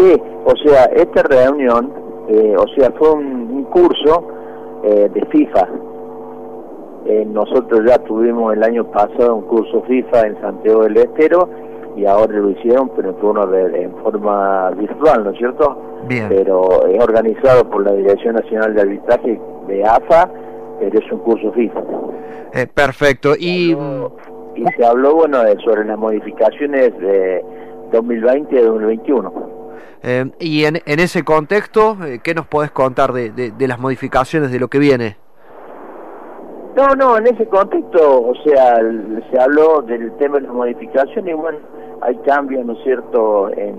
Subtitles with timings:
[0.00, 1.92] Sí, o sea, esta reunión,
[2.28, 4.26] eh, o sea, fue un, curso
[4.82, 5.68] eh, de FIFA.
[7.04, 11.48] Eh, nosotros ya tuvimos el año pasado un curso FIFA en Santiago del Estero
[11.96, 15.76] y ahora lo hicieron, pero uno en forma virtual, ¿no es cierto?
[16.08, 16.26] Bien.
[16.30, 20.30] Pero es organizado por la Dirección Nacional de Arbitraje de AFA,
[20.80, 21.80] pero es un curso FIFA.
[22.74, 23.34] perfecto.
[23.38, 23.76] Y...
[24.56, 27.44] y se habló, bueno, sobre las modificaciones de
[27.92, 29.59] 2020 y 2021.
[30.02, 34.50] Eh, y en, en, ese contexto, eh, ¿qué nos podés contar de, de, las modificaciones,
[34.50, 35.18] de lo que viene?
[36.74, 38.80] No, no, en ese contexto, o sea,
[39.30, 41.58] se habló del tema de las modificaciones y bueno,
[42.00, 43.50] hay cambios, ¿no es cierto?
[43.50, 43.76] En,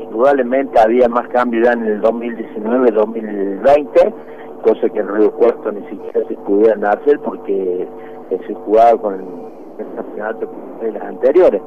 [0.00, 4.14] indudablemente había más cambios ya en el 2019-2020,
[4.62, 7.86] cosa que en Río Cuarto ni siquiera se pudieran hacer porque
[8.46, 9.26] se jugaba con el
[9.96, 11.60] campeonato de las anteriores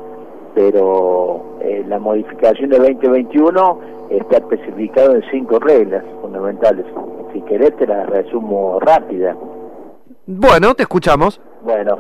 [0.54, 3.80] pero eh, la modificación de 2021
[4.10, 6.86] está especificado en cinco reglas fundamentales.
[7.34, 9.36] Si querés te las resumo rápida.
[10.26, 11.40] Bueno, te escuchamos.
[11.64, 11.98] Bueno,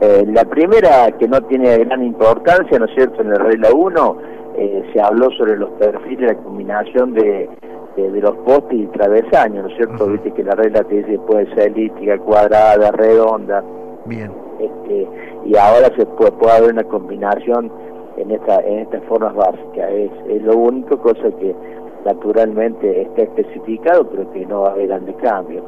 [0.00, 3.22] eh, la primera que no tiene gran importancia, ¿no es cierto?
[3.22, 4.16] En la regla 1
[4.56, 7.48] eh, se habló sobre los perfiles, la combinación de,
[7.96, 10.06] de, los postes y travesaños, ¿no es cierto?
[10.06, 13.64] Viste que la regla te dice puede ser elíptica, cuadrada, redonda.
[14.04, 14.30] Bien.
[14.60, 15.08] Este,
[15.46, 17.70] y ahora se puede, puede haber una combinación
[18.16, 19.90] en esta en estas formas básicas.
[19.90, 21.54] Es, es lo único cosa que
[22.04, 25.64] naturalmente está especificado pero que no va a haber grandes cambios.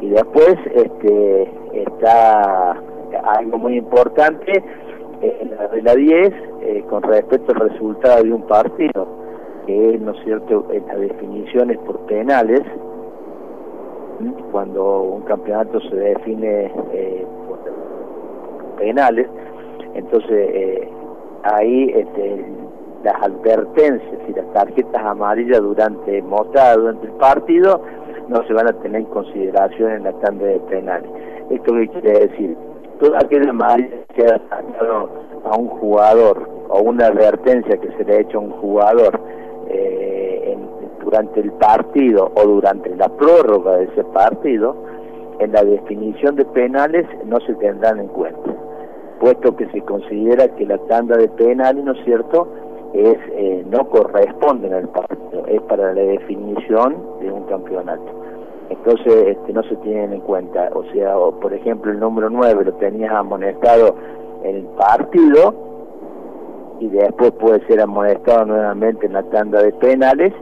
[0.00, 2.76] Y después este está
[3.38, 4.62] algo muy importante
[5.22, 9.06] en la regla 10 eh, con respecto al resultado de un partido
[9.66, 12.60] que es no es cierto en las definiciones por penales
[14.52, 17.13] cuando un campeonato se define eh,
[18.84, 19.26] penales
[19.94, 20.88] entonces eh,
[21.44, 22.44] ahí este,
[23.04, 27.80] las advertencias y las tarjetas amarillas durante mostradas durante el partido
[28.28, 31.10] no se van a tener en consideración en la tanda de penales.
[31.50, 32.56] ¿Esto qué quiere decir?
[32.98, 35.10] Toda aquella amarilla que ha sacado
[35.44, 39.20] a un jugador o una advertencia que se le ha hecho a un jugador
[39.68, 40.56] eh,
[41.02, 44.74] durante el partido o durante la prórroga de ese partido,
[45.38, 48.53] en la definición de penales no se tendrán en cuenta
[49.20, 52.48] puesto que se considera que la tanda de penales, ¿no es cierto?,
[52.94, 58.04] es eh, no corresponden al partido, es para la definición de un campeonato.
[58.70, 62.72] Entonces este, no se tienen en cuenta, o sea, por ejemplo el número 9 lo
[62.74, 63.96] tenías amonestado
[64.44, 65.54] en el partido
[66.80, 70.32] y después puede ser amonestado nuevamente en la tanda de penales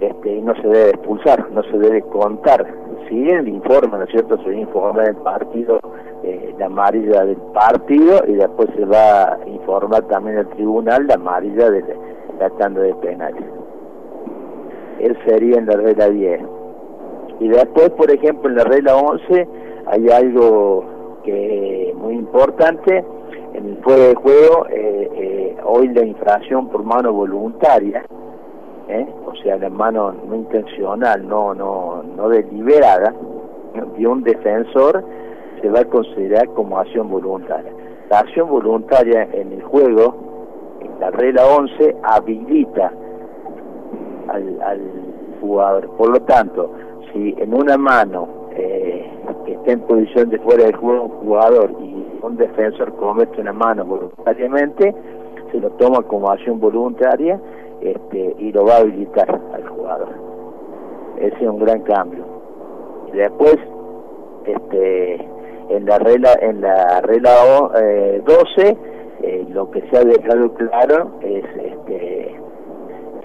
[0.00, 2.66] este, y no se debe expulsar, no se debe contar.
[3.08, 5.78] Si el informe, ¿no es cierto?, se informa del partido
[6.26, 11.14] eh, la amarilla del partido y después se va a informar también al tribunal la
[11.14, 11.84] amarilla de
[12.40, 13.44] la tanda de penales.
[14.98, 16.40] Él sería en la regla 10.
[17.38, 19.48] Y después, por ejemplo, en la regla 11
[19.86, 20.84] hay algo
[21.22, 23.04] que muy importante.
[23.54, 28.04] En el fuego de juego, eh, eh, hoy la infracción por mano voluntaria,
[29.24, 33.14] o sea, la mano no intencional, no, no, no deliberada,
[33.96, 35.04] de un defensor
[35.66, 37.72] se va a considerar como acción voluntaria.
[38.08, 40.14] La acción voluntaria en el juego,
[40.80, 42.92] en la regla 11, habilita
[44.28, 44.80] al,
[45.40, 45.88] jugador.
[45.96, 46.70] Por lo tanto,
[47.12, 49.10] si en una mano eh,
[49.44, 53.52] que está en posición de fuera del juego un jugador y un defensor comete una
[53.52, 54.94] mano voluntariamente,
[55.50, 57.40] se lo toma como acción voluntaria
[57.80, 60.08] este, y lo va a habilitar al jugador.
[61.18, 62.24] Ese es un gran cambio.
[63.12, 63.56] Después,
[64.44, 65.35] este,
[65.68, 67.30] en la regla en la regla
[68.24, 68.76] 12
[69.22, 72.36] eh, lo que se ha dejado claro es este,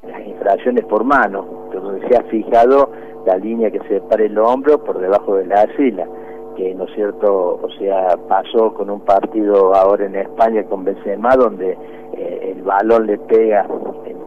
[0.07, 1.69] las infracciones por mano.
[1.71, 2.89] Donde se ha fijado
[3.25, 6.07] la línea que separa el hombro por debajo de la axila
[6.55, 11.35] que no es cierto o sea pasó con un partido ahora en España con Benzema
[11.37, 11.77] donde
[12.13, 13.65] eh, el balón le pega
[14.05, 14.17] en,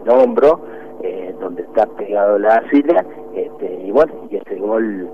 [0.00, 0.60] el hombro
[1.02, 3.04] eh, donde está pegado la axila
[3.34, 5.08] este, y bueno y ese gol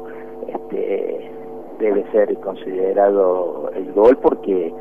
[0.49, 1.31] este
[1.79, 4.73] debe ser considerado el gol porque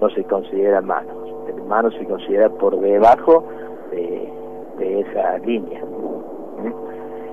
[0.00, 1.12] no se considera mano.
[1.48, 3.44] El mano se considera por debajo
[3.90, 4.32] de,
[4.78, 5.80] esa línea.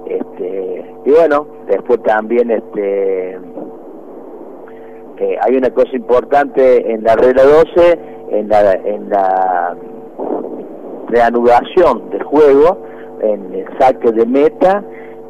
[0.05, 3.39] Este, y bueno, después también este
[5.41, 7.99] hay una cosa importante en la regla 12,
[8.31, 9.75] en la, en la
[11.07, 12.77] reanudación del juego,
[13.21, 14.83] en el saque de meta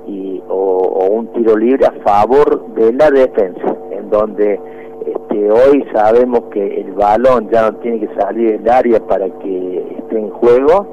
[0.07, 4.59] y, o, un tiro libre a favor de la defensa, en donde
[5.05, 9.95] este, hoy sabemos que el balón ya no tiene que salir del área para que
[9.97, 10.85] esté en juego,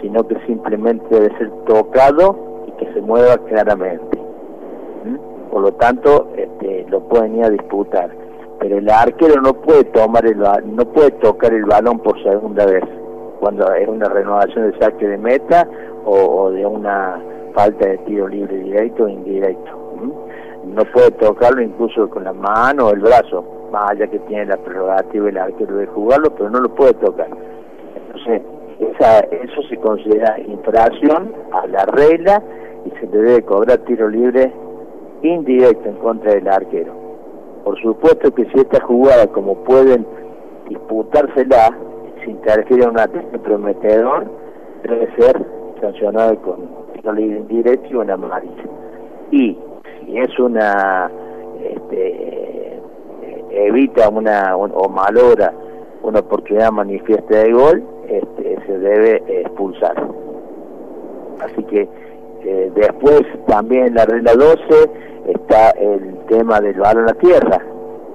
[0.00, 2.36] sino que simplemente debe ser tocado
[2.66, 4.18] y que se mueva claramente.
[5.50, 8.10] Por lo tanto, este, lo pueden ir a disputar.
[8.60, 12.82] Pero el arquero no puede tomar el no puede tocar el balón por segunda vez
[13.38, 15.66] cuando es una renovación de saque de meta
[16.04, 17.20] o, de una
[17.54, 19.70] falta de tiro libre directo o indirecto.
[20.64, 24.56] No puede tocarlo incluso con la mano o el brazo, más allá que tiene la
[24.56, 27.28] prerrogativa el arquero de jugarlo, pero no lo puede tocar.
[27.96, 28.42] Entonces,
[28.78, 32.42] esa, eso se considera infracción a la regla
[32.84, 34.52] y se debe cobrar tiro libre
[35.22, 36.92] indirecto en contra del arquero.
[37.64, 40.06] Por supuesto que si esta jugada, como pueden
[40.68, 41.76] disputársela,
[42.24, 44.26] si interfiere a un ataque prometedor,
[44.82, 45.44] debe ser
[45.80, 48.64] sancionado con libre indirecto y una amarilla.
[49.30, 49.58] Y
[50.00, 51.10] si es una,
[51.62, 52.80] este,
[53.50, 55.52] evita una o malora
[56.02, 59.94] una oportunidad manifiesta de gol, este, se debe expulsar.
[61.40, 61.88] Así que
[62.44, 64.58] eh, después también en la regla 12
[65.26, 67.60] está el tema del balón a tierra,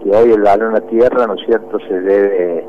[0.01, 2.65] que hoy el balón a tierra, ¿no es cierto?, se debe,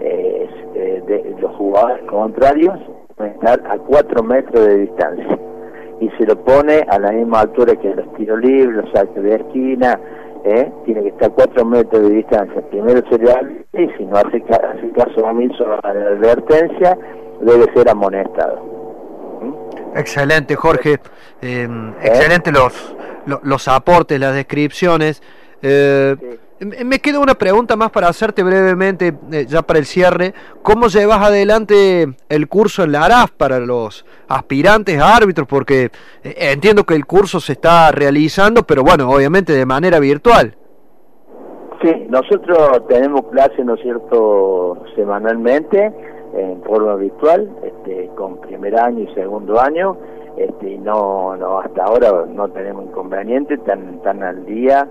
[0.00, 2.78] eh, eh, de, los jugadores contrarios
[3.18, 5.38] estar a 4 metros de distancia
[6.00, 9.34] y se lo pone a la misma altura que los tiros libres, los saltos de
[9.34, 9.98] esquina,
[10.44, 10.70] ¿eh?
[10.84, 12.62] tiene que estar 4 metros de distancia.
[12.70, 13.40] Primero sería
[13.72, 16.96] y si no hace, caso omiso a la advertencia,
[17.40, 18.60] debe ser amonestado.
[19.42, 19.98] ¿Mm?
[19.98, 20.98] Excelente, Jorge.
[21.40, 21.94] Em, ¿Eh?
[22.02, 22.96] Excelente los,
[23.42, 25.22] los, aportes, las descripciones.
[25.62, 26.16] Eh,
[26.60, 30.34] me queda una pregunta más para hacerte brevemente, eh, ya para el cierre.
[30.62, 35.46] ¿Cómo llevas adelante el curso en la ARAF para los aspirantes a árbitros?
[35.46, 35.90] Porque
[36.24, 40.56] eh, entiendo que el curso se está realizando, pero bueno, obviamente de manera virtual.
[41.80, 45.92] Sí, nosotros tenemos clases, ¿no es cierto?, semanalmente,
[46.34, 49.96] en forma virtual, este, con primer año y segundo año.
[50.36, 54.88] Este, no, no, hasta ahora no tenemos inconveniente, tan, tan al día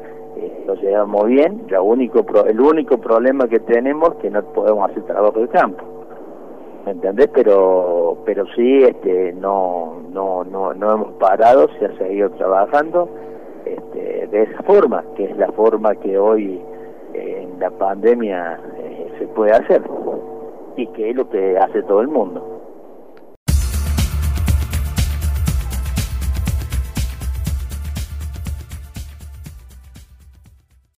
[0.65, 5.03] lo llevamos bien, lo único el único problema que tenemos es que no podemos hacer
[5.03, 5.83] trabajo de campo.
[6.85, 7.29] ¿Me entendés?
[7.33, 13.09] Pero pero sí este no no no no hemos parado, se ha seguido trabajando
[13.65, 16.61] este, de esa forma, que es la forma que hoy
[17.13, 19.81] en la pandemia eh, se puede hacer
[20.75, 22.56] y que es lo que hace todo el mundo.